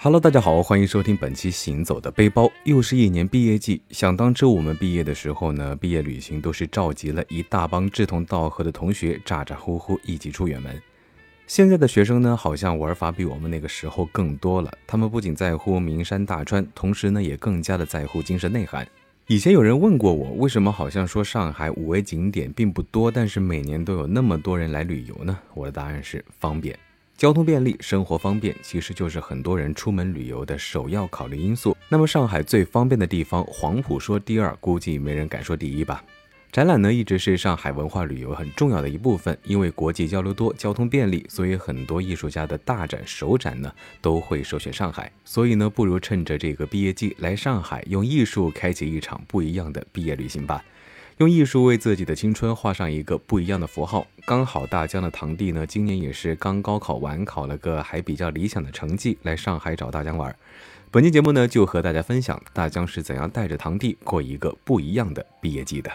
[0.00, 2.44] Hello，大家好，欢迎收听本期《行走的背包》。
[2.62, 10.80] 又是一年毕业季，想当初我们毕业的时候呢，毕业旅行都是召集了一大帮志同道合的同学，咋咋呼呼一起出远门。
[11.48, 14.72] 现在的学生呢，好像玩法比我们那个时候更多了。
[14.86, 18.86] 他们不仅在乎名山大川，同时呢，也更加的在乎精神内涵。
[19.26, 25.36] 以前有人问过我，为什么好像说上海五 A 景点并不多，但是每年都有那么多人来旅游呢？
[25.54, 26.78] 我的答案是方便。
[27.18, 31.76] 交通便利，生活方便，其实就是很多人出门旅游的首要考虑因素。
[31.88, 36.04] 那么上海最方便的地方，黄埔说第二，估计没人敢说第一吧。
[36.52, 45.10] 展览呢，一直是上海文化旅游很重要的一部分，因为国际交流多，交通便利，所以很多艺术家的大展、首展呢都会首选上海。
[45.24, 50.64] 所以呢，不如趁着这个毕业季来上海，用艺术开启一场不一样的毕业旅行吧。
[51.18, 54.06] 用艺术为自己的青春画上一个不一样的符号。
[54.24, 60.34] 刚好大江的堂弟呢，今年也是刚高考完，考了个还比较理想的成绩，来上海找大江玩。
[60.92, 65.90] 本期节目呢，就和大家分享大江是怎样带着堂弟过一个不一样的毕业季的。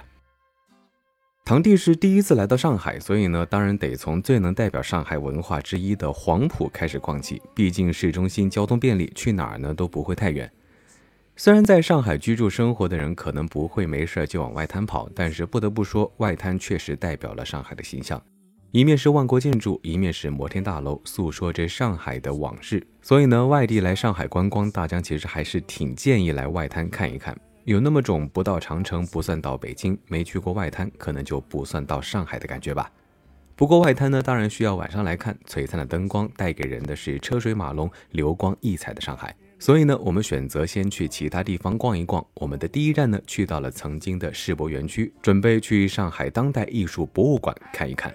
[1.46, 7.42] 堂弟是第一次来到上海，所以呢，当然得从最能代表上海文化之一的黄埔开始逛起。
[7.56, 10.52] 毕竟市中心交通便利，去哪儿呢都不会太远。
[11.36, 18.22] 虽然在上海居住生活的人可能不会没事就往外滩跑，但是不得不说，外滩确实代表了上海的形象。
[18.70, 22.86] 一面是万国建筑，一面是摩天大楼，诉说着上海的往事。
[23.02, 27.36] 所以呢，外地来上海观光，大家其实还是挺建议来外滩看一看。
[27.64, 32.92] 有那么种不到长城不算到北京，没去过外滩可能就不算到上海的感觉吧。
[33.56, 39.36] 不过外滩呢，当然需要晚上来看，璀璨的灯光带给人的是车水马龙、流光溢彩的上海。
[39.64, 42.22] 所以呢，我们选择先去其他地方逛一逛。
[42.34, 48.14] 我们的第一站呢，去到了曾经的世博园区，准备去上海当代艺术博物馆看一看。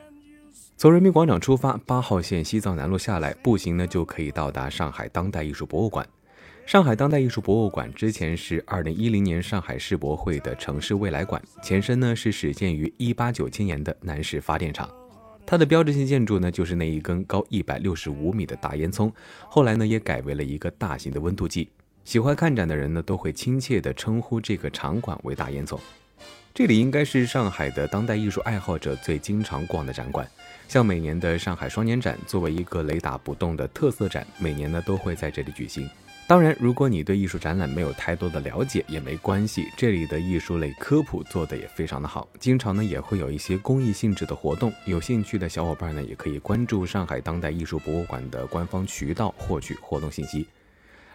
[0.77, 6.07] 从人民广场出发，八号线西藏南路下来，步行呢就可以到达上海当代艺术博物馆。
[6.67, 14.87] 上海当代艺术博物馆之前是二零一零年上海世博会的城市未来馆，前身呢是始建于一八九七年的南市发电厂。
[15.51, 19.11] 它的标志性建筑呢，就是那一根高一百六十五米的大烟囱，
[19.49, 21.71] 后来呢也改为了一个大型的温度计。
[22.05, 25.81] 喜欢看展的人呢，都会亲切地称呼这个场馆为大烟囱。
[26.53, 30.31] 这里应该是上海的当代艺术爱好者最经常逛的展馆，
[30.69, 35.89] 像每年的上海双年展，作为一个雷打不动的特色展，每年呢都会在这里举行。
[36.27, 50.47] 当然，如果你对艺术展览没有太多的了解也没关系，这里的艺术类科普做的也非常的好，经常呢也会有一些公益性质的活动，有兴趣的小伙伴呢也可以关注上海当代艺术博物馆的官方渠道获取活动信息。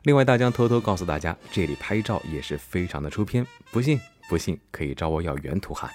[0.02, 5.92] 另外，大江偷偷告诉大家，这里拍照也是非常的出片，不信不信可以找我要原图哈。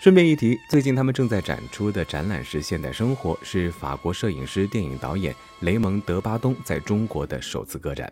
[0.00, 8.10] 顺便一提，最近他们正在展出的展览是《现代生活》，是法国摄影师、电影导演雷蒙德·巴东在中国的首次个展。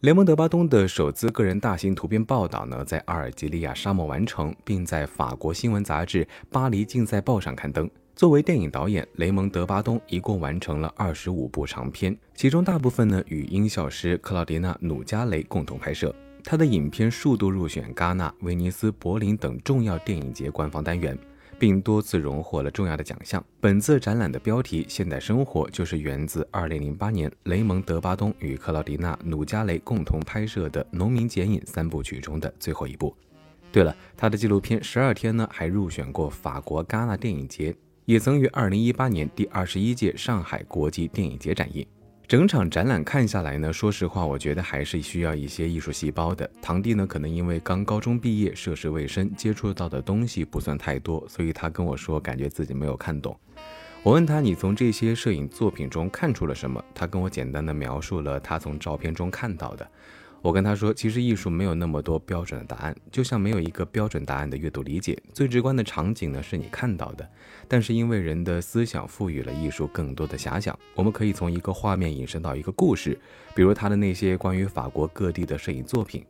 [0.00, 7.90] 雷蒙德·巴东的首次个人大型图片报道呢，在阿尔及利亚沙漠完成，并在法国新闻杂志《巴黎竞赛报》上刊登。
[8.14, 16.14] 作为电影导演，雷蒙德·巴东一共完成了二十五部长片，其中大部分呢与音效师克劳迪娜·努加雷共同拍摄。
[16.50, 21.14] 他的影片数度入选戛纳、威尼斯、柏林等重要电影节官方单元，
[21.58, 23.44] 并多次荣获了重要的奖项。
[23.60, 33.14] 本次展览的标题《现代生活》就是源自2008年雷蒙德·巴东与克劳迪娜·努加雷共同拍摄的《农民剪影》三部曲中的最后一部。
[33.70, 37.76] 对了，他的纪录片《十二天》呢，还入选过法国戛纳电影节，
[38.06, 41.86] 也曾于2018年第二十一届上海国际电影节展映。
[42.28, 46.46] 整场展览看下来呢，说实话，我觉得还是需要一些艺术细胞的。
[46.60, 53.34] 堂弟呢，可能因为刚高中毕业，涉世未深，接触到的东西不算太多，所以他跟我说，感觉自己没有看懂。
[54.02, 56.84] 我问他，你从这些摄影作品中看出了什么？
[56.94, 59.90] 他跟我简单的描述了他从照片中看到的。
[60.48, 65.14] 我跟他说，其实艺术没有那么多标准的答案，就像没有一个标准答案的阅读理解。
[65.34, 67.28] 最直观的场景呢，是你看到的，
[67.68, 73.18] 但是因为人的思想赋予了艺术更多的遐想，我们可以从一个画面引申到一个故事，
[73.54, 76.24] 比如他的那些关于法国各地的摄影作品。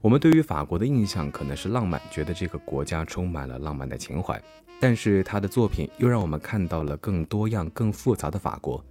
[0.00, 4.42] 我们对于法国的印象可能是浪漫，觉得这个国家充满了浪漫的情怀，
[4.80, 8.82] 但是他的作品又让我们看到了更多样、更复杂的法国。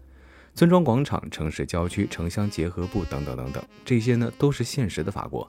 [0.57, 5.47] 村庄广场、城市郊区、城乡结合部等等等等，这些呢都是现实的法国。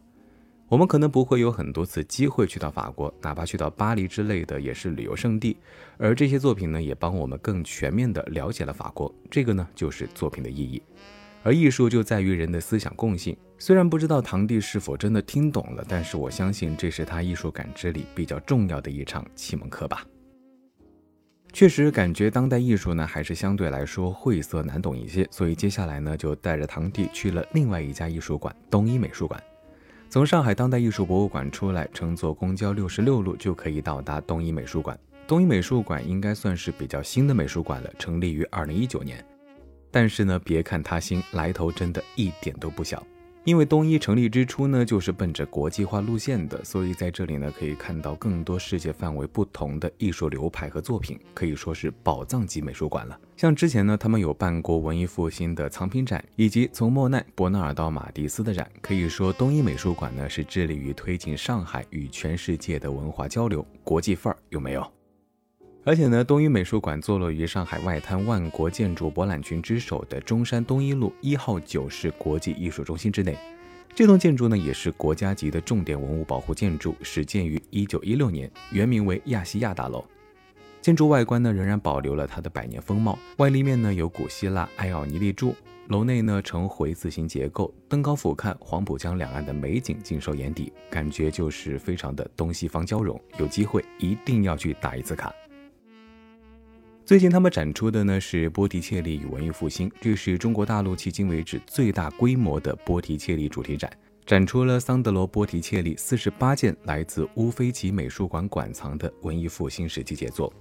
[0.68, 5.56] 我们可能不会有很多次机会去到法国，哪怕去到巴黎之类的也是旅游胜地。
[5.96, 9.10] 而这些作品呢，也帮我们更全面地了解了法国。
[9.30, 10.82] 这个呢，就是作品的意义。
[11.42, 13.34] 而艺术就在于人的思想共性。
[13.56, 20.04] 虽然不知道堂弟是否真的听懂了，但是我相信这是他艺术感知里比较重要的一场启蒙课吧。
[21.52, 29.42] 确实感觉当代艺术呢还是相对来说晦涩难懂一些，所以接下来呢就带着堂弟去了另外一家艺术馆——东一美术馆。
[30.08, 34.98] 从上海当代艺术博物馆出来，乘坐公交六十六路就可以到达东一美术馆。
[35.26, 39.22] 东一美术馆应该算是比较新的美术馆了，成立于二零一九年。
[39.90, 43.04] 但是呢，别看它新，来头真的一点都不小。
[43.48, 53.18] 因为东一成立之初呢，就是奔着国际化路线的，所以在这里呢，可以看到更多世界范围不同的艺术流派和作品，可以说是宝藏级美术馆了。
[53.38, 64.97] 像之前呢，他们有办过文艺复兴的藏品展，以及从莫奈、伯纳尔到马蒂斯的展，可以说东一美术馆呢是致力于推进上海与全世界的文化交流，国际范儿有没有？
[65.88, 73.34] 而且呢，东一美术馆坐落于上海外滩万国建筑博览群之首的中山东一路一号九室国际艺术中心之内。
[73.94, 80.04] 这栋建筑呢，也是国家级的重点文物保护建筑，始建于一九一六年，原名为亚细亚大楼。
[80.82, 83.18] 建筑外观呢，仍然保留了它的百年风貌。
[83.38, 85.56] 外立面呢，有古希腊艾奥尼立柱，
[85.86, 93.18] 楼内呢呈回字形结构，登高俯瞰黄浦江两岸的美景尽收眼底，感觉就是非常的东西方交融。
[93.38, 95.32] 有机会一定要去打一次卡。
[97.08, 103.90] 最近他们展出的呢是波提切利与文艺复兴，这是中国大陆迄今为止最大规模的波提切利主题展，
[104.26, 110.52] 展出了桑德罗·波提切利四十八件来自乌菲齐美术馆馆藏的文艺复兴时期杰作。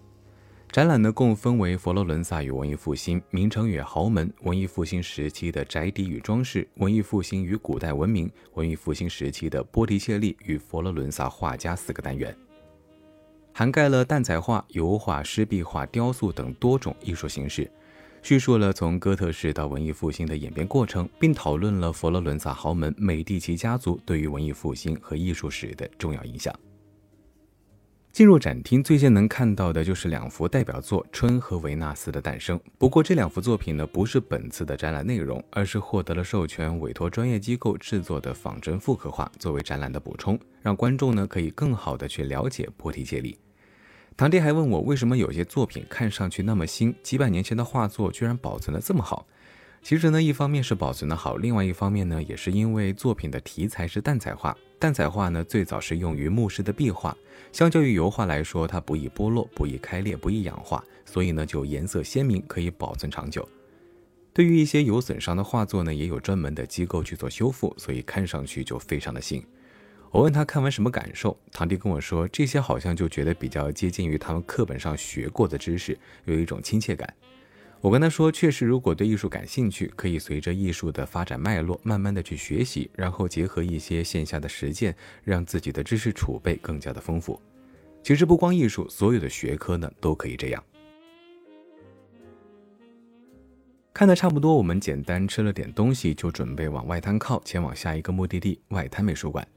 [0.71, 12.33] 展览呢共分为佛罗伦萨与文艺复兴、名城与豪门、文艺复兴时期的宅邸与装饰、文艺复兴与古代文明、文艺复兴时期的波提切利与佛罗伦萨画家四个单元。
[13.57, 17.67] 涵盖了蛋彩画、油画、湿壁画、雕塑等多种艺术形式，
[18.21, 26.53] 叙述了从哥特式到文艺复兴的演变过程，并讨论了佛罗伦萨豪门美第奇家族对于文艺复兴和艺术史的重要影响。
[28.11, 32.59] 进入展厅，最先能看到的就是两幅代表作《春》和《维纳斯的诞生》。
[32.77, 43.35] 不过，这两幅作品呢，不是本次的展览内容，而是获得了授权，委托专业机构制作的仿真复刻画，作为展览的补充，让观众呢可以更好的去了解波提切利。
[44.17, 49.27] 堂弟还问我，为什么有些作品看上去那么新，几百年前的画作居然保存的这么好？
[49.83, 54.57] 其实呢，一方面是保存的好，另外一方面呢，也是因为作品的题材是淡彩画。
[54.79, 57.15] 淡彩画呢，最早是用于墓室的壁画，
[57.51, 63.47] 相较于油画来说，它不易剥落、不易开裂、不易氧化，所以呢，就颜色鲜明，可以保存长久。
[64.33, 69.45] 对于一些有损伤的画作呢，也有专门的机构去做修复，所以看上去就非常的新。
[70.11, 77.13] 我问他看完什么感受，堂弟跟我说，这些好像就觉得比较接近于他们课本上学过的知识，有一种亲切感。
[77.81, 87.39] 我跟他说，确实，如果对艺术感兴趣，可以随着艺术的发展脉络，慢慢的去学习，然后结合一些线下的实践，让自己的知识储备更加的丰富。
[88.01, 90.63] 其实不光艺术，所有的学科呢都可以这样。
[93.93, 99.47] 看的差不多，我们简单吃了点东西，就准备往外滩靠，前往下一个目的地——外滩美术馆。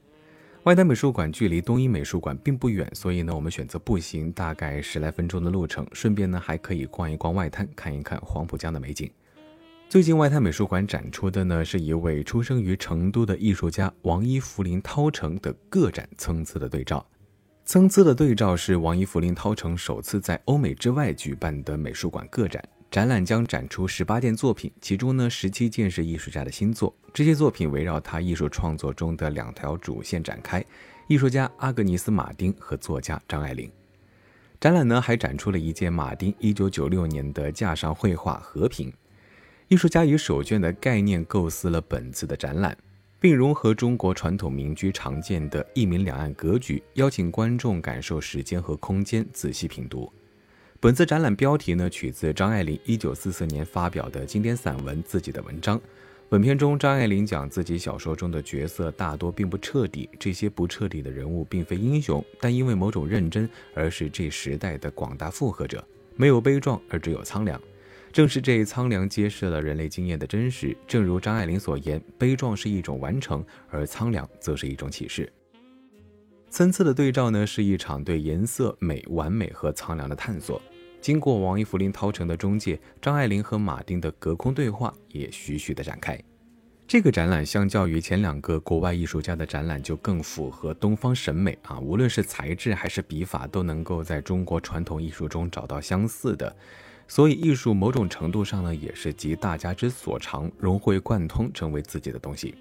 [0.63, 9.09] 外滩美术馆距离东一美术馆并不远，所以呢，我们选择步行，大概十来分钟的路程，顺便呢还可以逛一逛外滩，看一看黄浦江的美景。
[9.89, 17.03] 最近外滩美术馆展出的呢，是一位出生于成都的艺术家王一福林涛城的个展《参差的对照》。
[17.65, 22.63] 参差的对照是王一福林涛城首次在欧美之外举办的美术馆个展。
[22.91, 26.93] 展览将展出十八件作品，其中呢十七件是艺术家的新作。
[27.13, 30.61] 这些作品围绕他艺术创作中的两条主线展开：
[31.07, 33.71] 艺术家阿格尼斯·马丁和作家张爱玲。
[34.59, 38.91] 展览呢还展出了一件马丁一九九六年的架上绘画《和平》。
[39.69, 42.77] 艺术家以手绢的概念构思了本次的展览，
[43.21, 50.11] 并融合中国传统民居常见的一明两暗格局，邀请观众感受时间和空间，仔细品读。
[50.81, 55.77] 本次展览标题呢，取自张爱玲一九四四年发表的经典散文《自己的文章》。
[56.27, 65.87] 本片中，张爱玲讲自己小说中的角色大多并不彻底，这些不彻底的人物并非英雄，但因为某种认真，而是这时代的广大附和者。
[66.15, 67.61] 没有悲壮，而只有苍凉。
[68.11, 70.75] 正是这一苍凉，揭示了人类经验的真实。
[70.87, 75.31] 正如张爱玲所言，悲壮是一种完成，而苍凉则是一种启示。
[76.49, 80.59] 参差的对照呢，是一场对颜色、美、完美和苍凉的探索。
[81.01, 86.17] 经过王一福林涛城的中介，张爱玲和马丁的隔空对话也徐徐的展开。
[86.87, 96.55] 这个展览相较于前两个国外艺术家的展览，就更符合东方审美啊，无论是材质还是笔法，都能够在中国传统艺术中找到相似的。
[97.07, 102.53] 所以艺术某种程度上呢，也是集大家之所长，融会贯通，成为自己的东西。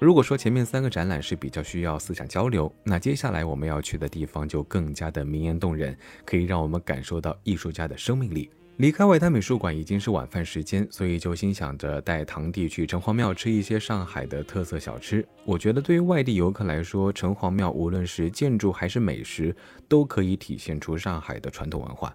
[0.00, 8.48] 如果说前面三个展览是比较需要思想交流，那接下来我们要去的地方就更加的名言动人，可以让我们感受到艺术家的生命力。
[8.76, 15.26] 离开外滩美术馆已经是晚饭时间，所以就心想着带堂弟去城隍庙吃一些上海的特色小吃。
[15.44, 19.52] 我觉得对于外地游客来说，城隍庙无论是建筑还是美食，
[19.88, 22.14] 都可以体现出上海的传统文化。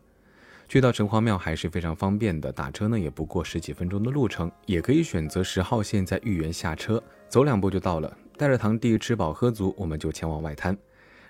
[0.70, 8.16] 去到城隍庙还是非常方便的，打车呢也不过十几分钟的路程，也可以选择十号线在豫园下车，走两步就到了。
[8.38, 10.78] 带着堂弟吃饱喝足，我们就前往外滩。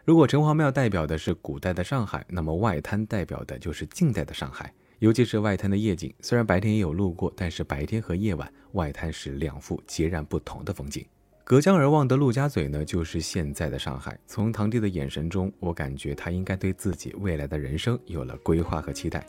[0.03, 4.74] 如果城隍庙代表的是古代的上海，那么外滩代表的就是近代的上海。
[5.00, 11.05] 尤其是外滩的夜景，虽然白天也有路过，但是白天和夜晚外滩是两幅截然不同的风景。
[11.45, 14.19] 隔江而望的陆家嘴呢，就是现在的上海。
[14.27, 19.25] 从堂弟的眼神中，我感觉他应该对自己未来的人生有了规划和期待。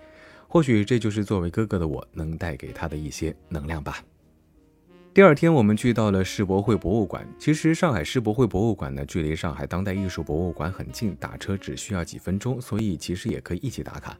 [0.49, 4.03] 或许这就是作为哥哥的我能带给他的一些能量吧。
[5.15, 7.25] 第二天，我们去到了世博会博物馆。
[7.39, 14.19] 其实，上海世博会博物馆呢，距离上海当代艺术博物馆很近，打车只需要几分钟，所以其实也可以一起打卡。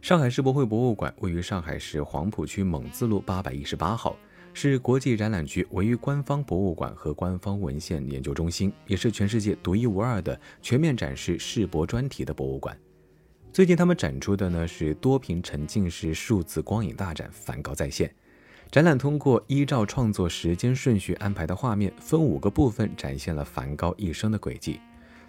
[0.00, 4.16] 上海世博会博物馆位于上海市黄浦区蒙自路八百一十八号，
[4.52, 12.76] 是国际展览局唯一官方博物馆和官方文献研究中心，也是全世界独一无二的全面展示世博专题的博物馆。
[13.52, 18.08] 最近他们展出的呢是多屏沉浸式数字光影大展《梵高再现》。
[18.72, 24.80] 展览通过依照创作时间顺序安排的画面，分五个部分展现了梵高一生的轨迹。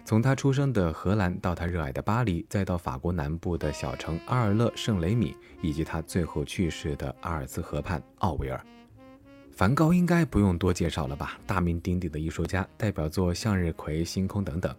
[0.02, 8.58] 从他出生的荷兰到他热爱的巴黎，再到法国南部的小城阿尔勒圣雷米，以及他最后去世的阿尔茨河畔奥维尔，
[9.52, 11.38] 梵高应该不用多介绍了吧？
[11.46, 14.74] 大名鼎鼎的艺术家，代表作《向日葵》《星空》等等，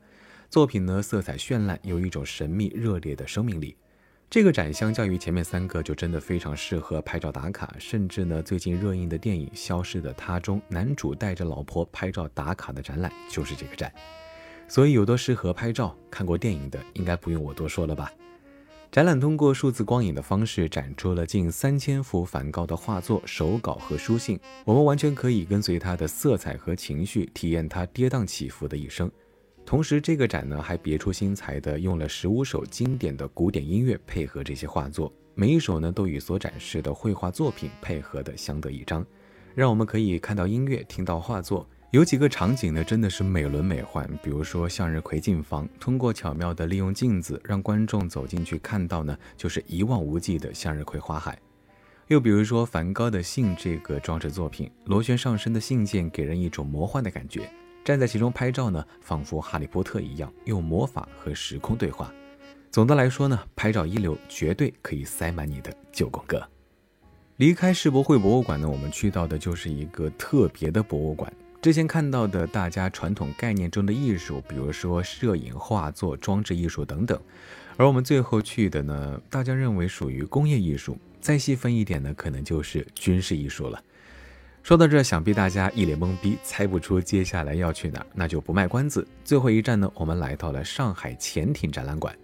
[0.50, 3.78] 作品呢色彩绚烂，有一种神秘热烈的生命力。
[4.28, 13.92] 这个展相较于前面三个，就真的非常适合拍照打卡，甚至呢最近热映的电影《消失的她》中，男主带着老婆拍照打卡的展览就是这个展。
[14.68, 18.12] 所以有多适合拍照，看过电影的应该不用我多说了吧。
[18.92, 29.10] 展览通过数字光影的方式展出了近三千幅梵高的画作、手稿和书信，我们完全可以跟随他的色彩和情绪，体验他跌宕起伏的一生。
[29.66, 39.04] 同时，这个展呢还别出心裁的用了十五首经典的古典音乐配合这些画作，每一首呢都与所展示的绘画作品配合的相得益彰，
[39.56, 41.68] 让我们可以看到音乐，听到画作。
[41.90, 44.08] 有几个场景呢，真的是美轮美奂。
[44.22, 51.40] 比如说向日葵镜房，通过巧妙的利用镜子，让观众走进去看到呢，就是一望无际的向日葵花海。
[52.08, 57.50] 又比如说梵高的信这个装饰作品，螺旋上升的信件给人一种魔幻的感觉。
[57.86, 62.12] 站在其中拍照呢，仿佛哈利波特一样，用魔法和时空对话。
[62.72, 66.42] 总的来说呢，拍照一流，绝对可以塞满你的九宫格。
[67.38, 71.32] 离开世博会博物馆呢，我们去到的就是一个特别的博物馆。
[71.62, 77.22] 之前看到的大家传统概念中的艺术，比如说摄影、画作、装置艺术等等，
[77.78, 80.98] 而我们最后去的呢，大家认为属于工业艺术。
[81.22, 83.84] 再细分一点呢，可能就是军事艺术了。
[84.66, 89.08] 说到这，想必大家一脸懵逼，猜不出接下来要去哪，那就不卖关子。
[89.24, 92.18] 最后一站呢，我们来到了上海潜艇展览馆，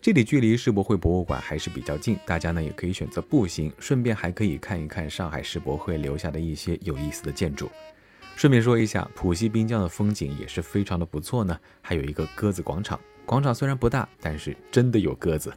[0.00, 7.68] 这里距离世博会博物馆还是比较近，大家呢也可以选择步行，顺便还可以看一看上海世博会留下的一些有意思的建筑。
[8.36, 11.58] 顺便说一下，浦西滨江的风景也是非常的不错呢。
[11.80, 12.96] 还有一个鸽子广场，
[13.26, 15.52] 广场虽然不大，但是真的有鸽子。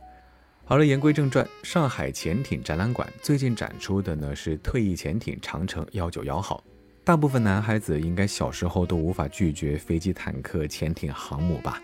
[0.67, 6.63] 好了，言归正传，上海潜艇展览馆最近展出的呢是退役潜艇长城幺九幺号。
[7.03, 11.79] 大部分男孩子应该小时候都无法拒绝飞机、坦克、潜艇、航母吧？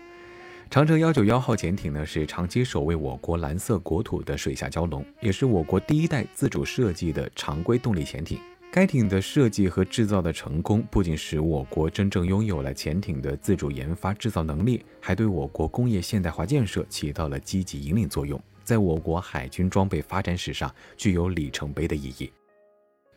[0.68, 8.40] 长城幺九幺号潜艇呢是长期守卫我国蓝色国土的水下蛟龙，也是我国第一代自主设计的常规动力潜艇。
[8.72, 22.32] 该艇的设计和制造的成功，不仅使我国真正拥有了潜艇的自主研发制造能力，还对我国工业现代化建设起到了积极引领作用，在我国海军装备发展史上具有里程碑的意义。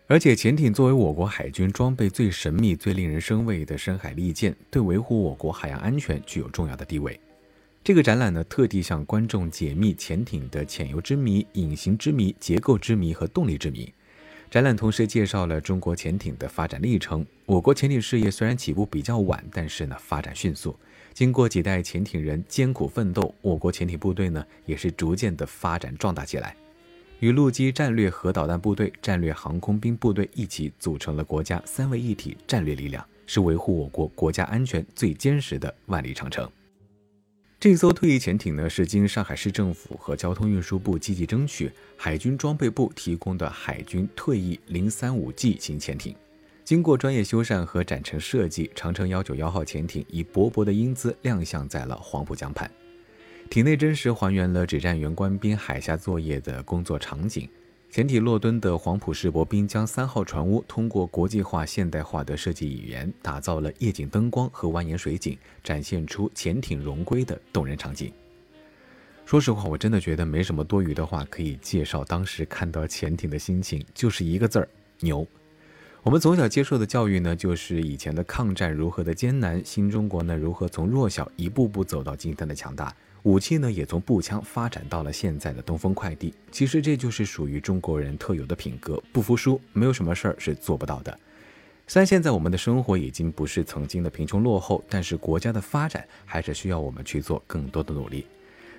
[0.06, 7.18] 而且，潜艇作为我国海军装备最神秘、最令人生畏的深海利剑，对维护我国海洋安全具有重要的地位。
[7.82, 13.94] 这个展览呢，特地向观众解密潜艇的潜游之谜、隐形之谜、结构之谜和动力之谜。
[14.52, 17.26] 展览同时介绍了中国潜艇的发展历程。
[17.46, 20.78] 我国潜艇事业虽然起步比较晚，但是呢发展迅速。
[21.16, 26.54] 经过几代潜艇人艰苦奋斗，我国潜艇部队呢也是逐渐的发展壮大起来，
[27.22, 36.52] 与陆基战略核导弹部队、战略航空兵部队一起组成了国家三位一体战略力量，是维护我国国家安全最坚实的万里长城。
[37.62, 46.14] 这艘退役潜艇呢，是经上海市政府和交通运输部积极争取，海军装备部提供的海军退役零三五 G 型潜艇。
[46.66, 52.70] 经过专业修缮和展陈设计，长城幺九幺号潜艇以勃勃的英姿亮相在了黄浦江畔。
[53.52, 57.48] 体内真实还原了指战员官兵海下作业的工作场景。
[57.92, 68.12] 潜艇落墩的黄浦世博滨江三号船坞，通过国际化、现代化的设计语言，打造了夜景灯光和蜿蜒水景，展现出潜艇荣归的动人场景。
[69.24, 74.68] 说实话，我真的觉得没什么多余的话可以介绍当时看到潜艇的心情，就是一个字儿：
[75.00, 75.26] 牛。
[76.06, 86.32] 我们从小接受的教育呢，就是以前的抗战如何的艰难，新中国呢如何从弱小一步步走到今天的强大，武器呢也从步枪发展到了现在的东风快递。
[86.52, 91.20] 其实这就是属于中国人特有的品格，不服输，没有什么事儿是做不到的。
[91.88, 98.28] 虽然现在我们的生活已经不是曾经的贫穷落后，但是国家的发展还是需要我们去做更多的努力。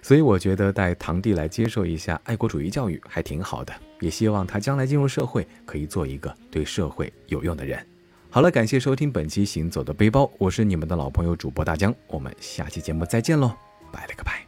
[0.03, 7.85] 所以我觉得带堂弟来接受一下爱国主义教育还挺好的，也希望他将来进入社会可以做一个对社会有用的人。
[8.31, 13.53] 好了，感谢收听本期《行走的背包》，我是你们的老朋友主播大江，我们下期节目再见喽，
[13.91, 14.46] 拜了个拜。